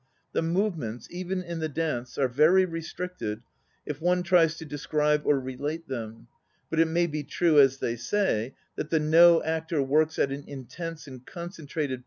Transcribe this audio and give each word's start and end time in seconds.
The 0.31 0.41
movements, 0.41 1.07
even 1.11 1.43
in 1.43 1.59
the 1.59 1.69
dance, 1.69 2.17
are 2.17 2.27
'I 2.27 3.37
if 3.85 4.01
one 4.01 4.23
tries 4.23 4.55
to 4.57 4.65
describe 4.65 5.27
or 5.27 5.39
relate 5.39 5.87
tin 5.87 5.95
in. 5.95 6.27
l>ut 6.71 6.79
it 6.79 6.87
may 6.87 7.05
be 7.05 7.21
true, 7.23 7.59
as 7.59 7.77
they 7.77 7.95
say, 7.95 8.55
that 8.77 8.89
the 8.89 8.99
No 8.99 9.43
actor 9.43 9.83
works 9.83 10.17
at 10.17 10.31
an 10.31 10.43
intense 10.47 11.05
and 11.05 11.23
centr! 11.27 11.99